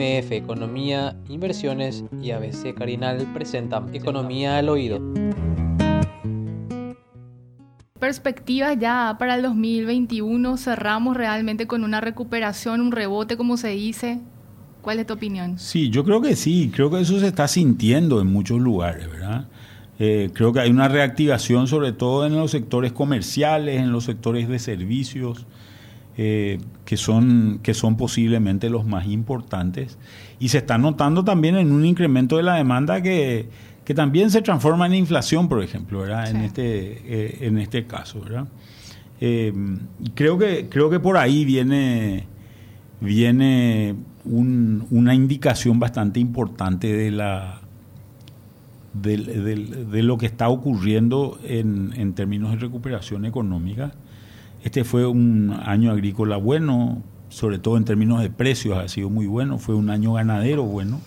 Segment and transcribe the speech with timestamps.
[0.00, 4.98] MF Economía, Inversiones y ABC Carinal presentan Economía al Oído.
[7.98, 14.20] Perspectivas ya para el 2021, cerramos realmente con una recuperación, un rebote, como se dice.
[14.80, 15.58] ¿Cuál es tu opinión?
[15.58, 19.48] Sí, yo creo que sí, creo que eso se está sintiendo en muchos lugares, ¿verdad?
[19.98, 24.48] Eh, creo que hay una reactivación sobre todo en los sectores comerciales, en los sectores
[24.48, 25.44] de servicios.
[26.16, 29.96] Eh, que, son, que son posiblemente los más importantes.
[30.38, 33.48] Y se está notando también en un incremento de la demanda que,
[33.84, 36.28] que también se transforma en inflación, por ejemplo, ¿verdad?
[36.28, 36.64] En, este,
[37.04, 38.20] eh, en este caso.
[38.20, 38.48] ¿verdad?
[39.20, 39.52] Eh,
[40.14, 42.26] creo, que, creo que por ahí viene,
[43.00, 47.60] viene una indicación bastante importante de la,
[48.92, 53.92] de, lo que está ocurriendo en, en, términos de recuperación económica
[54.64, 59.26] este fue un año agrícola bueno, sobre todo en términos de precios ha sido muy
[59.26, 61.00] bueno, fue un año ganadero bueno,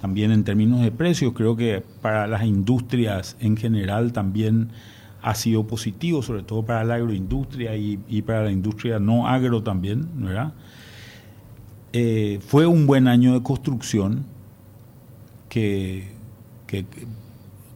[0.00, 4.68] también en términos de precios creo que para las industrias en general también
[5.22, 10.06] ha sido positivo, sobre todo para la agroindustria y, para la industria no agro también,
[10.16, 10.52] ¿verdad?
[11.94, 14.26] Eh, fue un buen año de construcción
[15.48, 16.10] que,
[16.66, 16.84] que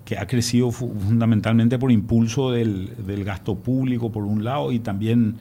[0.08, 2.94] que ha crecido fundamentalmente por impulso del,
[3.26, 5.36] gasto público, por un lado, y también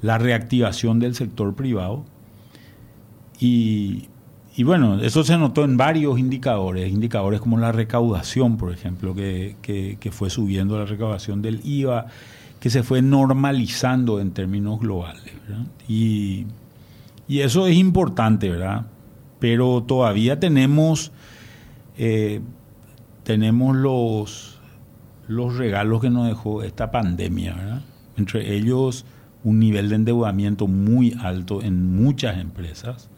[0.00, 2.04] la reactivación del sector privado.
[3.38, 4.08] Y,
[4.64, 10.30] bueno, eso se notó en varios indicadores, indicadores como la recaudación, por ejemplo, que, fue
[10.30, 12.06] subiendo la recaudación del IVA,
[12.58, 15.32] que se fue normalizando en términos globales.
[15.86, 16.48] Y,
[17.28, 18.86] eso es importante, ¿verdad?
[19.38, 21.12] Pero todavía tenemos...
[21.96, 22.40] Eh,
[23.28, 24.58] tenemos los,
[25.26, 27.82] los regalos que nos dejó esta pandemia,
[28.16, 29.04] entre ellos
[29.44, 33.10] un nivel de endeudamiento muy alto en muchas empresas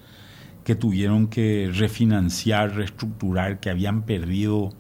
[0.65, 4.71] que tuvieron que refinanciar, reestructurar, que habían perdido,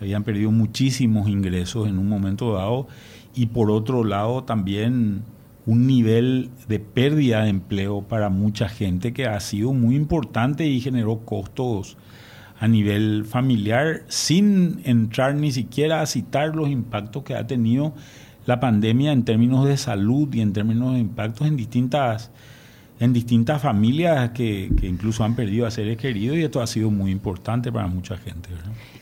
[0.00, 2.88] habían perdido muchísimos ingresos en un momento dado.
[3.34, 5.24] Y por otro lado también
[5.66, 10.80] un nivel de pérdida de empleo para mucha gente que ha sido muy importante y
[10.80, 11.98] generó costos
[12.60, 17.94] a nivel familiar sin entrar ni siquiera a citar los impactos que ha tenido
[18.46, 22.30] la pandemia en términos de salud y en términos de impactos en distintas
[23.00, 27.10] en distintas familias que, incluso han perdido a seres queridos y esto ha sido muy
[27.12, 28.48] importante para mucha gente.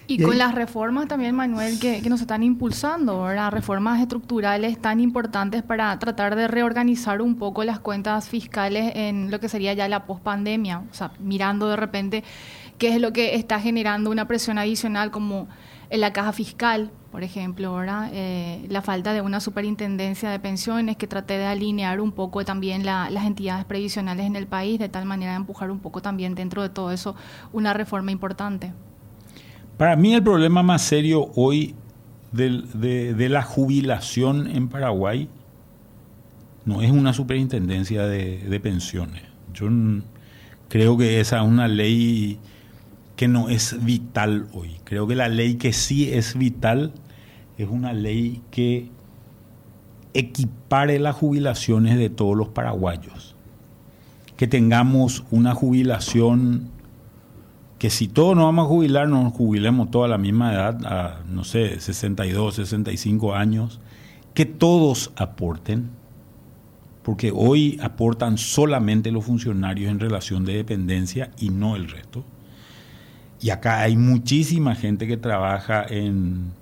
[0.06, 3.50] Y con las reformas también, Manuel, que, que nos están impulsando, ¿verdad?
[3.50, 9.41] reformas estructurales tan importantes para tratar de reorganizar un poco las cuentas fiscales en lo
[9.41, 12.23] que sería ya la pospandemia, o sea, mirando de repente
[12.78, 15.48] qué es lo que está generando una presión adicional como
[15.88, 18.10] en la caja fiscal, por ejemplo, ¿verdad?
[18.12, 22.84] Eh, la falta de una superintendencia de pensiones que trate de alinear un poco también
[22.84, 26.62] las entidades previsionales en el país, de tal manera de empujar un poco también dentro
[26.62, 27.14] de todo eso
[27.53, 28.72] una reforma importante.
[29.76, 31.75] Para mí el problema más serio hoy
[32.32, 35.28] de, la jubilación en Paraguay
[36.64, 39.22] no es una superintendencia de, de pensiones.
[39.54, 39.69] Yo
[40.69, 42.41] creo que esa es una ley
[43.16, 44.77] que no es vital hoy.
[44.84, 46.93] Creo que la ley que sí es vital
[47.56, 48.91] es una ley que
[50.12, 53.34] equipare las jubilaciones de todos los paraguayos.
[54.37, 56.71] Que tengamos una jubilación
[57.78, 61.44] que si todos nos vamos a jubilar, nos jubilemos toda la misma edad, a no
[61.44, 63.81] sé, 62, 65 años,
[64.32, 65.91] que todos aporten,
[67.03, 72.25] porque hoy aportan solamente los funcionarios en relación de dependencia y no el resto
[73.41, 76.52] y acá hay muchísima gente que trabaja en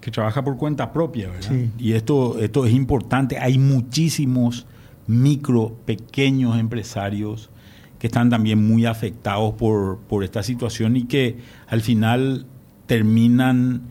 [0.00, 1.52] que trabaja por cuenta propia, ¿verdad?
[1.78, 3.38] Y esto, esto es importante.
[3.38, 4.66] Hay muchísimos
[5.06, 7.50] micro, pequeños empresarios
[7.98, 12.46] que están también muy afectados por, esta situación y que al final
[12.86, 13.82] terminan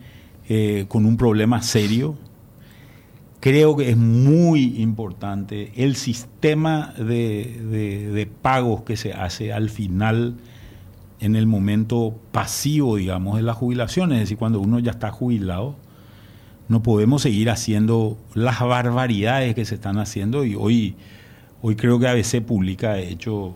[0.48, 2.16] eh, con un problema serio.
[3.40, 10.38] Creo que es muy importante el sistema de, de pagos que se hace al final
[11.20, 15.74] en el momento pasivo, digamos, de la jubilación, es decir, cuando uno ya está jubilado,
[16.68, 20.94] no podemos seguir haciendo las barbaridades que se están haciendo y hoy,
[21.62, 23.54] hoy creo que ABC Pública ha hecho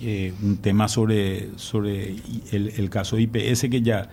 [0.00, 2.16] eh, un tema sobre, sobre
[2.52, 4.08] el, caso IPS que ya,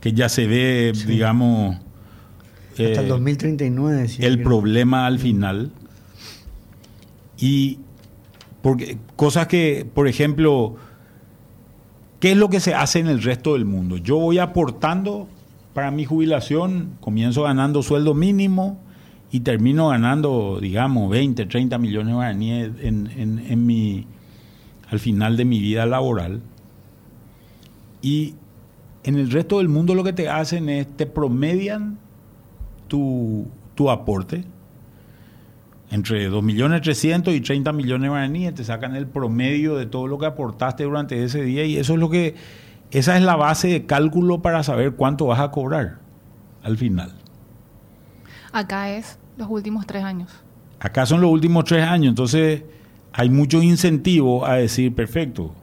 [0.00, 1.76] que ya se ve, digamos...
[2.72, 4.04] Hasta el 2039.
[4.04, 5.70] Eh, el problema al final.
[7.38, 7.78] Y
[8.62, 10.76] porque cosas que, por ejemplo,
[12.20, 13.98] ¿Qué es lo que se hace en el resto del mundo?
[13.98, 15.28] Yo voy aportando
[15.74, 18.78] para mi jubilación, comienzo ganando sueldo mínimo
[19.30, 22.70] y termino ganando, digamos, 20, 30 millones de guaraníes
[24.90, 26.40] al final de mi vida laboral.
[28.00, 28.34] Y
[29.04, 31.98] en el resto del mundo lo que te hacen es, te promedian
[32.88, 34.44] tu, tu aporte
[35.90, 40.26] entre 2.300.000 y 30 millones de guaraníes, te sacan el promedio de todo lo que
[40.26, 42.34] aportaste durante ese día y eso es lo que,
[42.90, 45.98] esa es la base de cálculo para saber cuánto vas a cobrar
[46.62, 47.12] al final.
[48.52, 50.30] Acá es los últimos tres años.
[50.80, 52.64] Acá son los últimos tres años, entonces
[53.12, 55.54] hay muchos incentivos a decir, perfecto,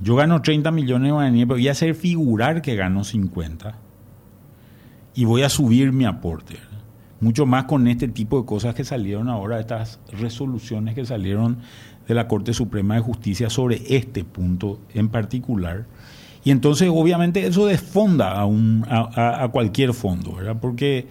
[0.00, 3.74] yo gano 30 millones de guaraníes, pero voy a hacer figurar que gano 50
[5.14, 6.58] y voy a subir mi aporte
[7.20, 11.58] mucho más con este tipo de cosas que salieron ahora, estas resoluciones que salieron
[12.06, 15.86] de la Corte Suprema de Justicia sobre este punto en particular.
[16.44, 20.58] Y entonces obviamente eso desfonda a, un, a, cualquier fondo, ¿verdad?
[20.60, 21.08] Porque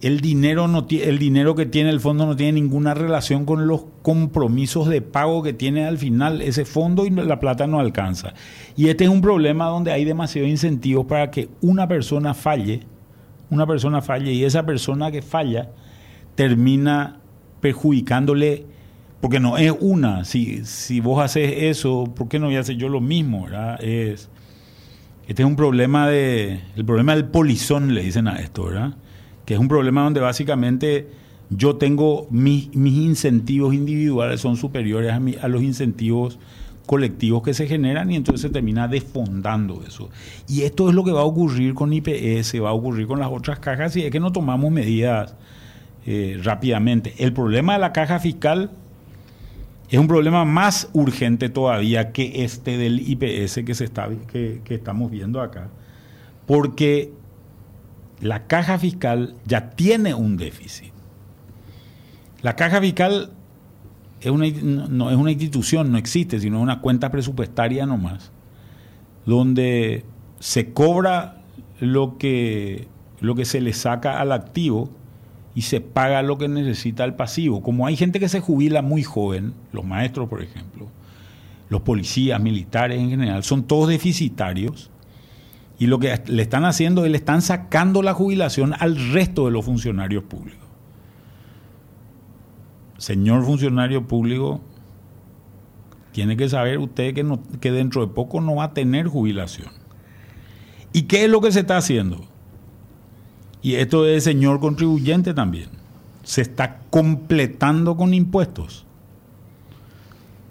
[0.00, 3.86] el dinero, no el dinero que tiene el fondo no tiene ninguna relación con los
[4.02, 8.34] compromisos de pago que tiene al final ese fondo y la plata no alcanza.
[8.76, 12.82] Y este es un problema donde hay demasiados incentivos para que una persona falle
[13.50, 15.70] una persona falle y esa persona que falla
[16.34, 17.18] termina
[17.60, 18.64] perjudicándole,
[19.20, 22.76] porque no es una, si, si vos haces eso, ¿por qué no voy a hacer
[22.76, 23.48] yo lo mismo?
[23.80, 24.28] Es,
[25.26, 28.94] este es un problema de, el problema del polizón, le dicen a esto, ¿verdad?
[29.44, 31.08] Que es un problema donde básicamente
[31.50, 36.38] yo tengo mis, mis incentivos individuales son superiores a, a los incentivos
[36.88, 40.08] colectivos que se generan y entonces se termina desfondando eso.
[40.48, 43.30] Y esto es lo que va a ocurrir con IPS, va a ocurrir con las
[43.30, 45.36] otras cajas y es que no tomamos medidas
[46.06, 47.12] eh, rápidamente.
[47.18, 48.70] El problema de la caja fiscal
[49.90, 54.76] es un problema más urgente todavía que este del IPS que, se está, que, que
[54.76, 55.68] estamos viendo acá,
[56.46, 57.12] porque
[58.20, 60.94] la caja fiscal ya tiene un déficit.
[62.40, 63.32] La caja fiscal
[64.20, 64.46] es una,
[64.88, 68.32] no, es una institución, no existe, sino una cuenta presupuestaria nomás,
[69.26, 70.04] donde
[70.40, 71.42] se cobra
[71.80, 72.88] lo que,
[73.20, 74.90] lo que se le saca al activo
[75.54, 77.62] y se paga lo que necesita el pasivo.
[77.62, 80.88] Como hay gente que se jubila muy joven, los maestros, por ejemplo,
[81.68, 84.90] los policías, militares en general, son todos deficitarios
[85.78, 89.52] y lo que le están haciendo es le están sacando la jubilación al resto de
[89.52, 90.67] los funcionarios públicos
[92.98, 94.60] señor funcionario público,
[96.12, 99.68] tiene que saber usted que, dentro de poco no va a tener jubilación.
[100.92, 102.24] ¿Y qué es lo que se está haciendo?
[103.62, 105.68] Y esto es señor contribuyente también.
[106.24, 108.84] Se está completando con impuestos.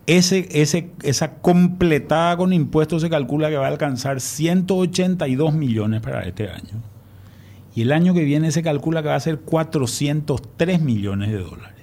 [0.05, 6.21] Ese, ese, esa completada con impuestos se calcula que va a alcanzar 182 millones para
[6.21, 6.81] este año.
[7.75, 11.76] Y el año que viene se calcula que va a ser 403 millones de dólares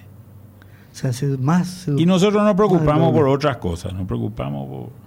[1.41, 1.89] más.
[1.97, 5.05] Y nosotros nos preocupamos por otras cosas, nos preocupamos por.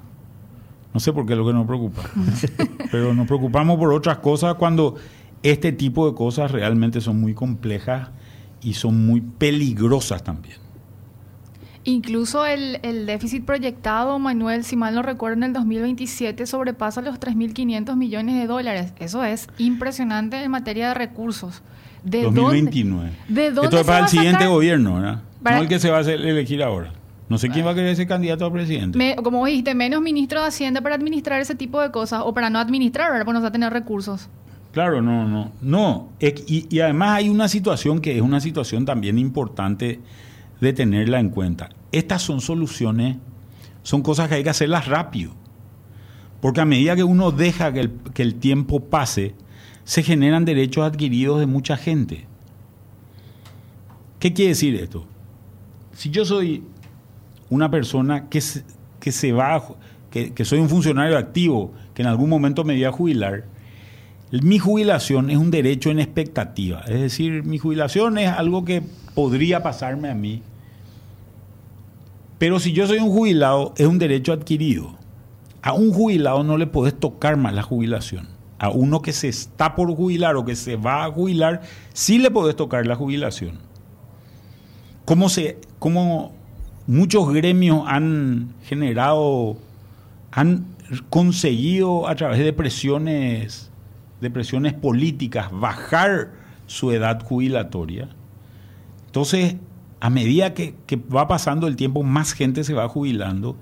[0.94, 2.02] No sé por qué es lo que nos preocupa,
[2.92, 4.96] pero nos preocupamos por otras cosas cuando
[5.44, 8.10] este tipo de cosas realmente son muy complejas
[8.62, 10.58] y son muy peligrosas también.
[11.84, 17.18] Incluso el, el, déficit proyectado, Manuel, si mal no recuerdo, en el 2027 sobrepasa los
[17.18, 18.94] 3.500 millones de dólares.
[19.00, 21.62] Eso es impresionante en materia de recursos.
[22.04, 23.12] ¿De 2029.
[23.28, 25.22] Dónde, ¿De dónde Esto es para el siguiente gobierno, ¿verdad?
[25.42, 26.92] No el que se va a elegir ahora.
[27.30, 29.16] No sé quién va a querer ser candidato a presidente.
[29.22, 32.58] como dijiste, menos ministro de Hacienda para administrar ese tipo de cosas o para no
[32.58, 33.26] administrar, ¿verdad?
[33.26, 34.30] Porque no va a tener recursos.
[34.72, 35.52] Claro, no, no.
[35.62, 40.00] No, y, y, además hay una situación que es una situación también importante
[40.62, 41.70] de tenerla en cuenta.
[41.92, 43.18] Estas son soluciones,
[43.84, 45.34] son cosas que hay que hacerlas rápido.
[46.40, 49.34] Porque a medida que uno deja que el, que el tiempo pase,
[49.84, 52.26] se generan derechos adquiridos de mucha gente.
[54.20, 55.08] ¿Qué quiere decir esto?
[55.98, 56.64] Si yo soy
[57.50, 58.64] una persona que se,
[59.00, 59.64] que se va,
[60.12, 63.46] que, soy un funcionario activo, que en algún momento me voy a jubilar,
[64.30, 66.82] mi jubilación es un derecho en expectativa.
[66.82, 68.84] Es decir, mi jubilación es algo que
[69.16, 70.44] podría pasarme a mí.
[72.38, 74.96] Pero si yo soy un jubilado, es un derecho adquirido.
[75.64, 78.28] A un jubilado no le podés tocar más la jubilación.
[78.60, 81.64] A uno que se está por jubilar o que se va a jubilar,
[81.94, 83.66] sí le podés tocar la jubilación
[85.08, 86.34] cómo, se, cómo
[86.88, 89.58] muchos gremios han generado,
[90.32, 90.66] han
[91.10, 93.70] conseguido a través de presiones,
[94.22, 96.32] de presiones políticas bajar
[96.66, 98.10] su edad jubilatoria.
[99.08, 99.56] Entonces,
[100.00, 103.58] a medida que, que, va pasando el tiempo, más gente se va jubilando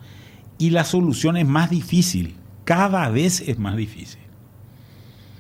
[0.58, 4.20] y la solución es más difícil, cada vez es más difícil.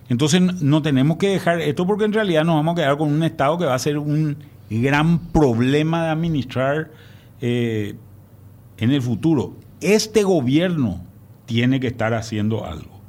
[0.07, 3.23] Entonces no tenemos que dejar esto porque en realidad nos vamos a quedar con un
[3.23, 4.37] Estado que va a ser un
[4.69, 6.91] gran problema de administrar
[7.41, 7.95] eh,
[8.77, 11.03] en el futuro, este gobierno
[11.45, 12.99] tiene que estar haciendo algo.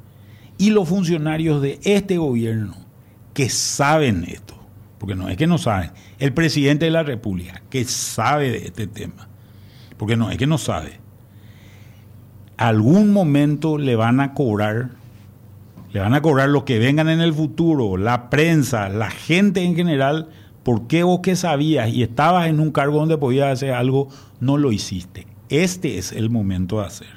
[0.57, 2.75] Y los funcionarios de este gobierno
[3.33, 4.55] que saben esto,
[4.97, 8.87] porque no es que no saben, el presidente de la República que sabe de este
[8.87, 9.27] tema,
[9.97, 10.99] porque no es que no sabe,
[12.57, 14.89] algún momento le van a cobrar,
[15.91, 19.75] le van a cobrar lo que vengan en el futuro, la prensa, la gente en
[19.75, 20.29] general,
[20.67, 24.09] porque vos que sabías y estabas en un cargo donde podías hacer algo,
[24.41, 25.25] no lo hiciste.
[25.47, 27.07] Este es el momento de hacer.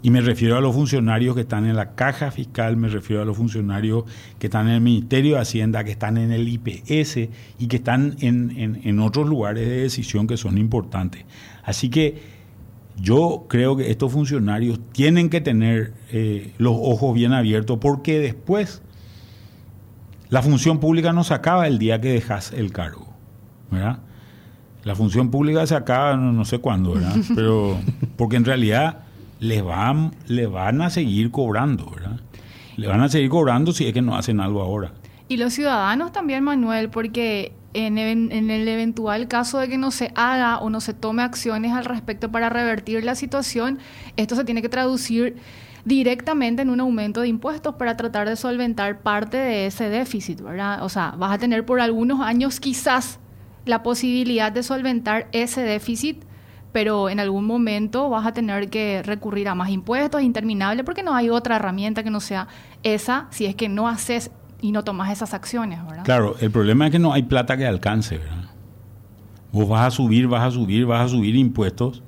[0.00, 3.26] Y me refiero a los funcionarios que están en la caja fiscal, me refiero a
[3.26, 4.04] los funcionarios
[4.38, 8.16] que están en el Ministerio de Hacienda, que están en el IPS y que están
[8.20, 11.26] en, otros lugares de decisión que son importantes.
[11.64, 12.22] Así que
[12.98, 18.80] yo creo que estos funcionarios tienen que tener eh, los ojos bien abiertos porque después
[20.32, 23.06] la función pública no se acaba el día que dejas el cargo.
[23.70, 23.98] ¿verdad?
[24.82, 27.14] La función pública se acaba no, sé cuándo, ¿verdad?
[27.34, 27.76] Pero
[28.16, 29.00] porque en realidad
[29.40, 32.18] les van, le van a seguir cobrando, ¿verdad?
[32.76, 34.92] Le van a seguir cobrando si es que no hacen algo ahora.
[35.28, 40.12] Y los ciudadanos también, Manuel, porque en, en, el eventual caso de que no se
[40.14, 43.80] haga o no se tome acciones al respecto para revertir la situación,
[44.16, 45.36] esto se tiene que traducir
[45.84, 50.84] directamente en un aumento de impuestos para tratar de solventar parte de ese déficit, ¿verdad?
[50.84, 53.18] O sea, vas a tener por algunos años quizás
[53.64, 56.24] la posibilidad de solventar ese déficit,
[56.72, 61.14] pero en algún momento vas a tener que recurrir a más impuestos interminables porque no
[61.14, 62.48] hay otra herramienta que no sea
[62.82, 66.04] esa si es que no haces y no tomas esas acciones, ¿verdad?
[66.04, 68.44] Claro, el problema es que no hay plata que alcance, ¿verdad?
[69.50, 72.02] Vos vas a subir, vas a subir, vas a subir impuestos,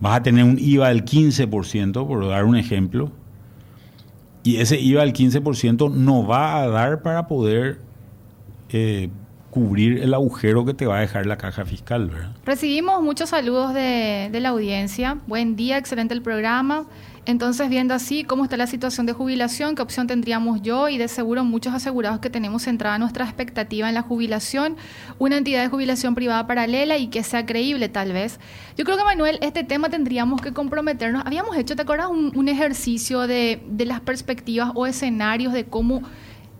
[0.00, 3.12] vas a tener un IVA del 15%, por dar un ejemplo,
[4.42, 7.78] y ese IVA del 15% no va a dar para poder
[8.70, 9.10] eh,
[9.50, 12.08] cubrir el agujero que te va a dejar la caja fiscal.
[12.08, 12.30] ¿verdad?
[12.44, 15.18] Recibimos muchos saludos de, de, la audiencia.
[15.26, 16.86] Buen día, excelente el programa.
[17.26, 21.06] Entonces, viendo así cómo está la situación de jubilación, qué opción tendríamos yo y de
[21.06, 24.76] seguro muchos asegurados que tenemos centrada nuestra expectativa en la jubilación,
[25.18, 28.40] una entidad de jubilación privada paralela y que sea creíble tal vez.
[28.76, 31.22] Yo creo que Manuel, este tema tendríamos que comprometernos.
[31.26, 32.08] Habíamos hecho, ¿te acuerdas?
[32.08, 36.02] Un, un ejercicio de, de las perspectivas o escenarios de cómo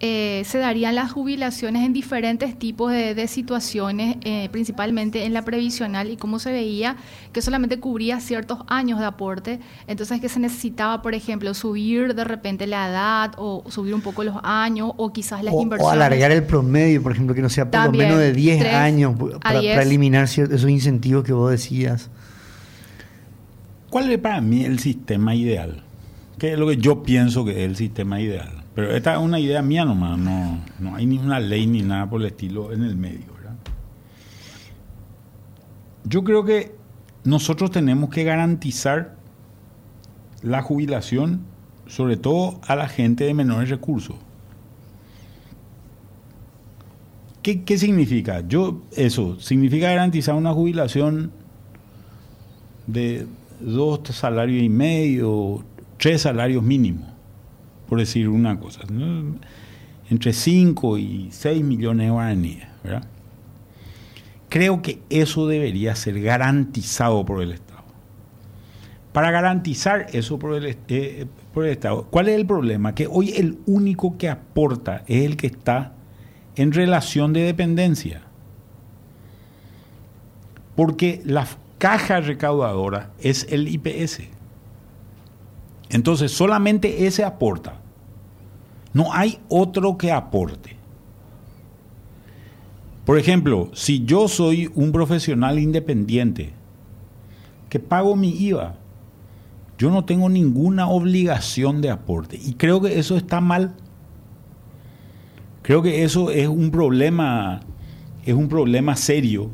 [0.03, 6.11] eh, se darían las jubilaciones en diferentes tipos de, situaciones, eh, principalmente en la previsional,
[6.11, 6.97] y cómo se veía
[7.33, 12.25] que solamente cubría ciertos años de aporte, entonces que se necesitaba, por ejemplo, subir de
[12.25, 15.87] repente la edad o subir un poco los años o quizás las inversiones.
[15.87, 19.15] O alargar el promedio, por ejemplo, que no sea por lo menos de 10 años
[19.43, 22.09] para, para eliminar esos incentivos que vos decías.
[23.91, 25.83] ¿Cuál es para mí el sistema ideal?
[26.39, 28.60] ¿Qué es lo que yo pienso que es el sistema ideal?
[28.81, 32.09] Pero esta es una idea mía nomás, no, no hay ni una ley ni nada
[32.09, 33.27] por el estilo en el medio.
[36.05, 36.75] Yo creo que
[37.25, 39.17] nosotros tenemos que garantizar
[40.41, 41.43] la jubilación,
[41.89, 44.17] sobre todo a la gente de menores recursos.
[47.43, 48.41] ¿Qué, ¿Qué, significa?
[48.49, 51.33] Yo, eso, significa garantizar una jubilación
[52.87, 53.27] de
[53.61, 55.63] dos salarios y medio,
[55.99, 57.11] tres salarios mínimos
[57.91, 58.83] por decir una cosa,
[60.09, 62.67] entre 5 y 6 millones de guaraníes.
[62.85, 63.03] ¿verdad?
[64.49, 67.83] Creo que eso debería ser garantizado por el Estado.
[69.13, 72.95] Para garantizar eso por el, eh, por el Estado, ¿cuál es el problema?
[72.95, 75.93] Que hoy el único que aporta es el que está
[76.55, 78.23] en relación de dependencia.
[80.77, 81.45] Porque la
[81.79, 84.29] caja recaudadora es el IPS.
[85.91, 87.80] Entonces, solamente ese aporta.
[88.93, 90.77] No hay otro que aporte.
[93.05, 96.53] Por ejemplo, si yo soy un profesional independiente
[97.69, 98.75] que pago mi IVA,
[99.79, 102.39] yo no tengo ninguna obligación de aporte.
[102.41, 103.75] Y creo que eso está mal.
[105.63, 107.61] Creo que eso es un problema,
[108.25, 109.51] es un problema serio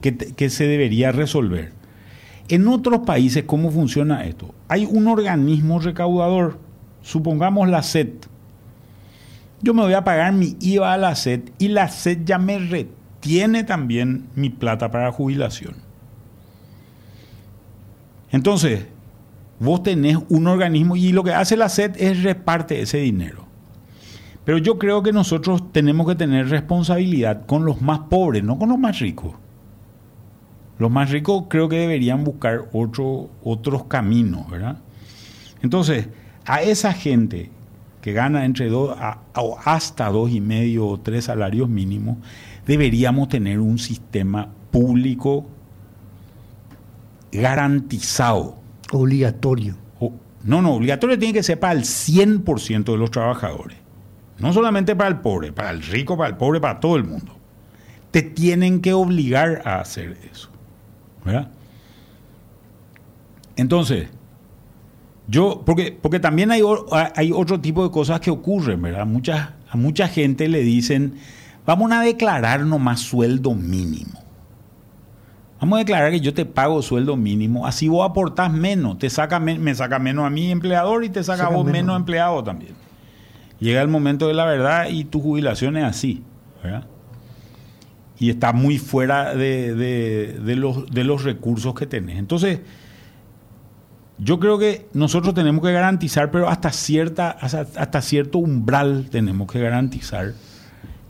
[0.00, 1.72] que, que se debería resolver.
[2.48, 4.54] En otros países, ¿cómo funciona esto?
[4.68, 6.58] Hay un organismo recaudador,
[7.02, 8.29] supongamos la SET,
[9.62, 12.58] yo me voy a pagar mi IVA a la SED y la SED ya me
[12.58, 15.74] retiene también mi plata para jubilación.
[18.30, 18.86] Entonces,
[19.58, 23.46] vos tenés un organismo y lo que hace la SED es reparte ese dinero.
[24.44, 28.70] Pero yo creo que nosotros tenemos que tener responsabilidad con los más pobres, no con
[28.70, 29.34] los más ricos.
[30.78, 34.78] Los más ricos creo que deberían buscar otro, otros caminos, ¿verdad?
[35.62, 36.08] Entonces,
[36.46, 37.50] a esa gente
[38.00, 38.96] que gana entre dos
[39.34, 42.18] o hasta dos y medio o tres salarios mínimos,
[42.66, 45.46] deberíamos tener un sistema público
[47.32, 48.56] garantizado.
[48.92, 49.76] Obligatorio.
[50.44, 53.76] no, no, obligatorio tiene que ser para el 100% de los trabajadores.
[54.38, 57.36] No solamente para el pobre, para el rico, para el pobre, para todo el mundo.
[58.10, 60.48] Te tienen que obligar a hacer eso.
[61.24, 61.50] ¿Verdad?
[63.56, 64.08] Entonces,
[65.30, 66.60] yo, porque, porque también hay,
[67.14, 69.06] hay otro tipo de cosas que ocurren, ¿verdad?
[69.06, 71.14] Muchas, a mucha gente le dicen,
[71.64, 74.18] vamos a declarar nomás sueldo mínimo.
[75.60, 79.38] Vamos a declarar que yo te pago sueldo mínimo, así vos aportás menos, te saca
[79.38, 81.96] me saca menos a mi empleador y te saca, vos menos.
[81.96, 82.74] empleado también.
[83.60, 86.24] Llega el momento de la verdad y tu jubilación es así,
[86.64, 86.86] ¿verdad?
[88.18, 92.18] Y está muy fuera de, los, de los recursos que tenés.
[92.18, 92.60] Entonces,
[94.22, 99.60] yo creo que nosotros tenemos que garantizar, pero hasta, cierta, hasta, cierto umbral tenemos que
[99.60, 100.34] garantizar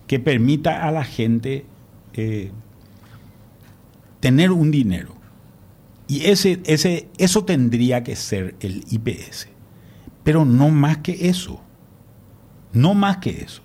[0.06, 1.66] que permita a la gente
[2.14, 2.52] eh,
[4.20, 5.16] tener un dinero.
[6.06, 9.48] Y ese, ese, eso tendría que ser el IPS.
[10.22, 11.60] Pero no más que eso.
[12.72, 13.62] No más que eso.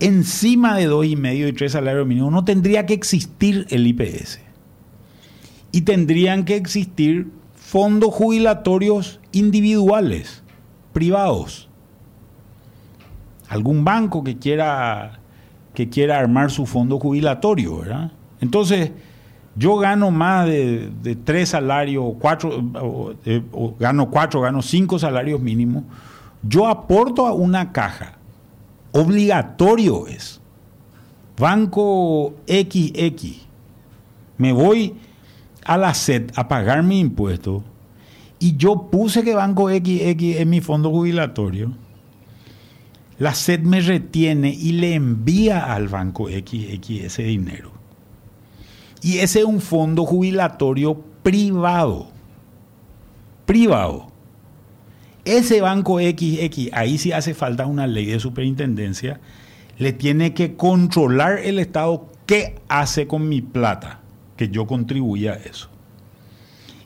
[0.00, 4.40] Encima de dos y medio y tres salarios mínimos no tendría que existir el IPS.
[5.72, 7.28] Y tendrían que existir
[7.74, 10.44] fondos jubilatorios individuales,
[10.92, 11.68] privados.
[13.48, 15.18] Algún banco que quiera,
[15.74, 18.12] que quiera armar su fondo jubilatorio, ¿verdad?
[18.40, 18.92] Entonces,
[19.56, 25.82] yo gano más de, tres salarios, cuatro, o, gano cuatro, gano cinco salarios mínimos,
[26.44, 28.18] yo aporto a una caja.
[28.92, 30.40] Obligatorio es.
[31.36, 33.48] Banco XX.
[34.38, 34.94] Me voy
[35.64, 37.64] a la SED a pagar mi impuesto
[38.38, 41.72] y yo puse que Banco XX en mi fondo jubilatorio,
[43.18, 47.72] la SED me retiene y le envía al Banco XX ese dinero.
[49.00, 52.08] Y ese es un fondo jubilatorio privado.
[53.46, 54.08] Privado.
[55.24, 59.20] Ese Banco XX, ahí sí hace falta una ley de superintendencia,
[59.78, 64.03] le tiene que controlar el Estado qué hace con mi plata
[64.36, 65.68] que yo contribuya a eso.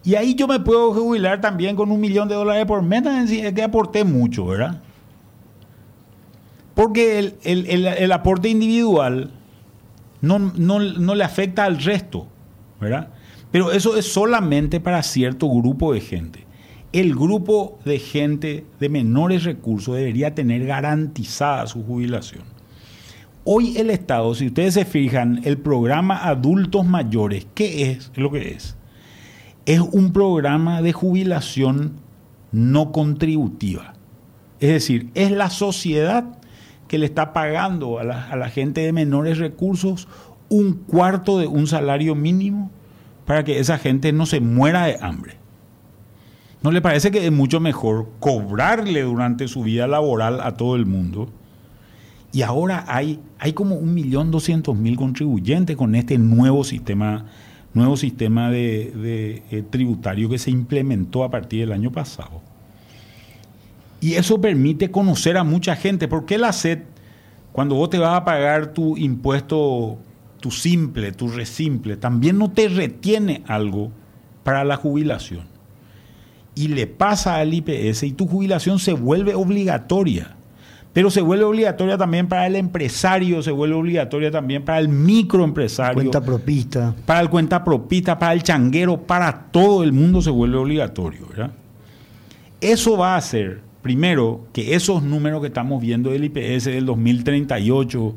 [0.05, 3.53] Y ahí yo me puedo jubilar también con un millón de dólares por mes, es
[3.53, 4.81] que aporté mucho, ¿verdad?
[6.75, 9.33] Porque el, aporte individual
[10.21, 10.79] no, no,
[11.15, 12.29] le afecta al resto,
[12.81, 13.09] ¿verdad?
[13.51, 16.47] Pero eso es solamente para cierto grupo de gente.
[16.93, 22.45] El grupo de gente de menores recursos debería tener garantizada su jubilación.
[23.51, 28.13] Hoy el Estado, si ustedes se fijan, el programa Adultos Mayores, ¿qué es?
[28.15, 28.77] lo que es?
[29.65, 31.95] Es un programa de jubilación
[32.53, 33.95] no contributiva.
[34.61, 36.39] Es decir, es la sociedad
[36.89, 40.09] que le está pagando a la, gente de menores recursos
[40.51, 42.71] un cuarto de un salario mínimo
[43.25, 45.39] para que esa gente no se muera de hambre.
[46.63, 50.85] ¿No le parece que es mucho mejor cobrarle durante su vida laboral a todo el
[50.85, 51.31] mundo
[52.33, 57.25] y ahora hay, hay como un millón doscientos mil contribuyentes con este nuevo sistema,
[57.73, 62.43] nuevo sistema de, eh, tributario que se implementó a partir del año pasado.
[64.01, 66.07] Y eso permite conocer a mucha gente.
[66.07, 66.81] porque la SED,
[67.53, 69.99] cuando vos te vas a pagar tu impuesto,
[70.41, 73.91] tu simple, tu resimple, también no te retiene algo
[74.45, 75.47] para la jubilación?
[76.55, 80.38] Y le pasa al IPS y tu jubilación se vuelve obligatoria
[80.99, 85.95] pero se vuelve obligatoria también para el empresario, se vuelve obligatoria también para el microempresario.
[85.95, 86.93] Cuenta propista.
[87.07, 91.53] Para el cuenta propista, para el changuero, para todo el mundo se vuelve obligatorio, ¿verdad?
[92.61, 98.15] Eso va a hacer, primero, que esos números que estamos viendo del IPS del 2038,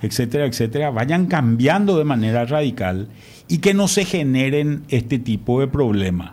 [0.00, 3.08] etcétera, etcétera, vayan cambiando de manera radical
[3.46, 6.32] y que no se generen este tipo de problemas.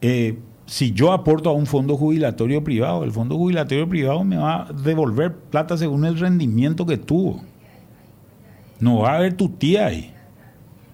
[0.00, 4.62] Eh, si yo aporto a un fondo jubilatorio privado, el fondo jubilatorio privado me va
[4.62, 7.40] a devolver plata según el rendimiento que tuvo.
[8.80, 10.12] No va a haber tu tía ahí.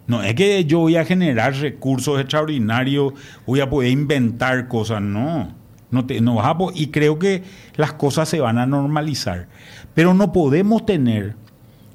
[0.06, 3.14] No es que yo voy a generar recursos extraordinarios,
[3.46, 5.60] voy a poder inventar cosas, no.
[5.90, 6.40] No, te, no
[6.74, 7.42] y creo que
[7.76, 9.48] las cosas se van a normalizar.
[9.94, 11.36] Pero no podemos tener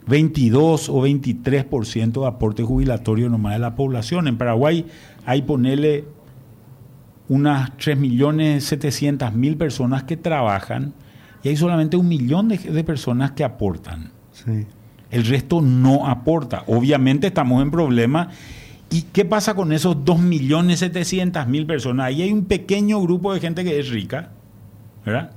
[0.08, 4.28] 22 o 23% de aporte jubilatorio nomás de la población.
[4.28, 4.86] En Paraguay
[5.26, 6.06] hay ponerle
[7.30, 10.94] unas 3.700.000 personas que trabajan
[11.44, 14.12] y hay solamente un millón de, personas que aportan.
[15.12, 16.64] El resto no aporta.
[16.68, 18.36] Obviamente estamos en problemas.
[18.90, 22.08] ¿Y qué pasa con esos 2.700.000 personas?
[22.08, 24.32] Ahí hay un pequeño grupo de gente que es rica,
[25.06, 25.32] ¿verdad?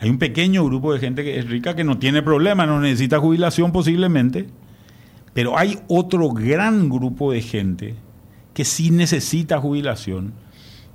[0.00, 3.20] Hay un pequeño grupo de gente que es rica que no tiene problema, no necesita
[3.20, 4.48] jubilación posiblemente,
[5.32, 7.94] pero hay otro gran grupo de gente
[8.52, 10.32] que sí necesita jubilación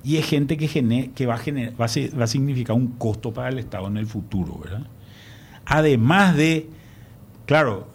[0.08, 0.70] y es gente que,
[1.13, 4.08] que va, a va, a va a significar un costo para el Estado en el
[4.08, 4.84] futuro, ¿verdad?
[5.65, 6.70] Además de,
[7.46, 7.89] claro,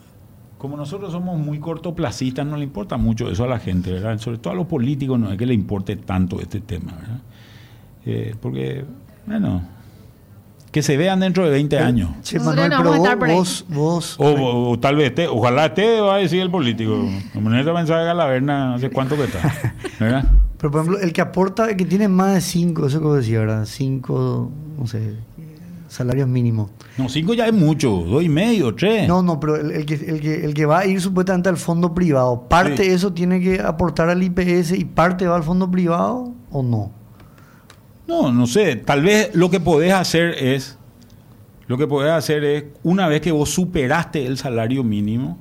[0.58, 4.18] como nosotros somos muy cortoplacistas, no le importa mucho eso a la gente, ¿verdad?
[4.18, 7.20] Sobre todo a los políticos no es que le importe tanto este tema, ¿verdad?
[8.04, 8.84] Eh, porque,
[9.24, 9.62] bueno,
[10.70, 12.10] que se vean dentro de 20 años.
[12.20, 16.50] Sí, Manuel, pero vos, vos, o, tal vez esté, ojalá esté, va a decir el
[16.50, 17.08] político.
[17.32, 19.40] De Galaverna, hace cuánto que está,
[19.98, 20.30] ¿verdad?
[20.62, 23.40] Pero por ejemplo, el que aporta, el que tiene más de 5, eso que decía,
[23.40, 23.64] ¿verdad?
[23.66, 25.16] 5, no sé,
[25.88, 26.70] salarios mínimos.
[26.96, 29.08] No, cinco ya es mucho, dos y medio, tres.
[29.08, 31.92] No, no, pero el, que, el, que, el que va a ir supuestamente al fondo
[31.92, 36.32] privado, ¿parte de eso tiene que aportar al IPS y parte va al fondo privado
[36.52, 36.92] o no?
[38.06, 38.76] No, no sé.
[38.76, 40.78] Tal vez lo que podés hacer es,
[41.66, 45.38] lo que podés hacer es, una vez que vos superaste el salario mínimo,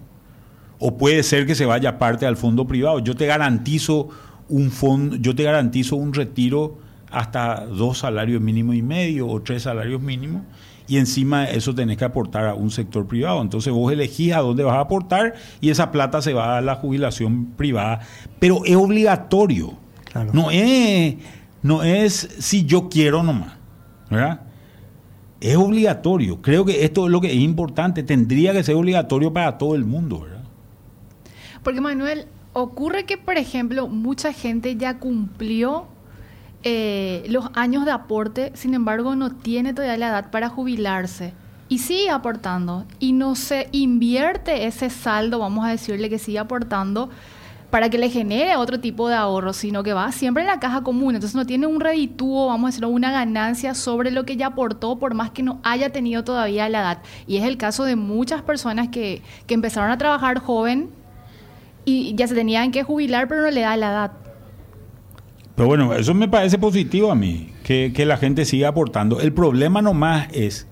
[0.79, 2.97] o puede ser que se vaya parte al fondo privado.
[2.97, 4.10] Yo te garantizo
[4.51, 6.77] un fondo, yo te garantizo un retiro
[7.09, 10.43] hasta dos salarios mínimos y medio o tres salarios mínimos
[10.87, 13.41] y encima eso tenés que aportar a un sector privado.
[13.41, 16.75] Entonces vos elegís a dónde vas a aportar y esa plata se va a la
[16.75, 18.01] jubilación privada.
[18.39, 19.73] Pero es obligatorio.
[20.33, 21.15] No, es,
[21.61, 23.53] no es si yo quiero nomás.
[24.09, 24.41] ¿verdad?
[25.39, 26.41] Es obligatorio.
[26.41, 28.03] Creo que esto es lo que es importante.
[28.03, 30.21] Tendría que ser obligatorio para todo el mundo.
[30.21, 30.43] ¿verdad?
[31.63, 35.87] Porque Manuel, ocurre que, por ejemplo, mucha gente ya cumplió
[36.63, 41.33] eh, los años de aporte, sin embargo, no tiene todavía la edad para jubilarse
[41.69, 47.09] y sigue aportando y no se invierte ese saldo, vamos a decirle que sigue aportando
[47.69, 50.83] para que le genere otro tipo de ahorro, sino que va siempre en la caja
[50.83, 51.15] común.
[51.15, 54.99] Entonces no tiene un reditúo, vamos a decirlo, una ganancia sobre lo que ya aportó,
[54.99, 56.97] por más que no haya tenido todavía la edad.
[57.25, 60.89] Y es el caso de muchas personas que, que empezaron a trabajar joven
[61.85, 64.11] y ya se tenían que jubilar, pero no le da la edad.
[65.55, 69.19] Pero bueno, eso me parece positivo a mí, que, la gente siga aportando.
[69.19, 70.67] El problema nomás es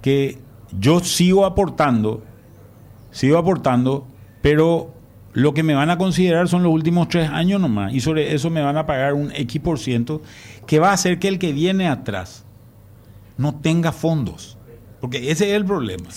[0.00, 0.38] que
[0.78, 2.22] yo sigo aportando,
[3.10, 4.06] sigo aportando,
[4.42, 4.94] pero
[5.32, 8.48] lo que me van a considerar son los últimos tres años nomás, y sobre eso
[8.48, 10.22] me van a pagar un X por ciento,
[10.66, 12.44] que va a hacer que el que viene atrás
[13.36, 14.56] no tenga fondos.
[15.00, 16.08] Porque ese es el problema.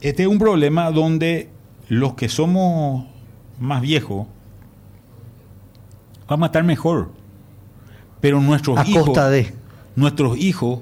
[0.00, 1.48] Este es un problema donde
[1.88, 3.06] los que somos
[3.58, 4.26] más viejos,
[6.28, 7.10] vamos a estar mejor.
[8.20, 9.54] Pero nuestros a hijos, costa de.
[9.94, 10.80] nuestros hijos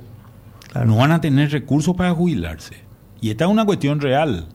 [0.87, 2.77] no van a tener recursos para jubilarse.
[3.21, 4.47] Y esta es una cuestión real.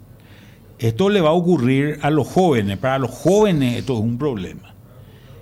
[0.80, 2.78] Esto le va a ocurrir a los jóvenes.
[2.78, 4.74] Para los jóvenes esto es un problema.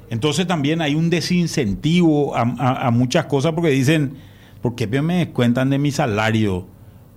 [0.10, 4.14] Entonces también hay un desincentivo a, muchas cosas porque dicen,
[4.62, 6.66] ¿por qué me descuentan de mi salario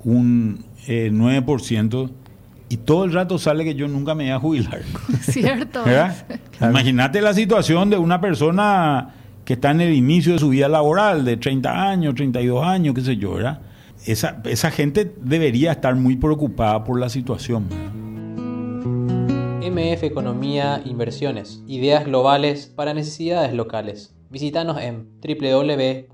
[0.04, 2.10] un 9%?
[2.70, 4.80] Y todo el rato sale que yo nunca me voy a jubilar.
[5.20, 5.82] Cierto.
[6.60, 11.24] Imagínate la situación de una persona que está en el inicio de su vida laboral,
[11.24, 13.60] de 30 años, 32 años, qué sé yo, ¿verdad?
[14.06, 17.66] Esa, esa gente debería estar muy preocupada por la situación.
[19.60, 21.64] MF Economía Inversiones.
[21.66, 24.14] Ideas globales para necesidades locales.
[24.30, 26.10] Visítanos en www.mf.com.py.